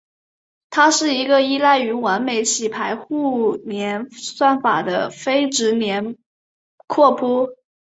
[0.71, 6.17] 它是一个依赖于完美洗牌互联算法的非直连
[6.87, 7.49] 拓扑。